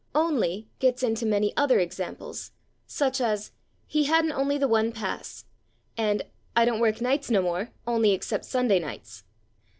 /Only/ 0.15 0.65
gets 0.79 1.03
into 1.03 1.27
many 1.27 1.55
other 1.55 1.77
examples, 1.79 2.53
/e. 2.87 3.39
g./, 3.47 3.51
"he 3.85 4.05
hadn't 4.05 4.31
/only/ 4.31 4.59
the 4.59 4.67
one 4.67 4.91
pass" 4.91 5.45
and 5.95 6.23
"I 6.55 6.65
don't 6.65 6.79
work 6.79 7.01
nights 7.01 7.29
no 7.29 7.43
more, 7.43 7.69
/only/ 7.85 8.11
except 8.15 8.45
Sunday 8.45 8.79
nights." 8.79 9.23